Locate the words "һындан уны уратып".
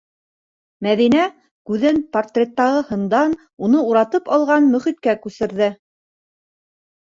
2.89-4.35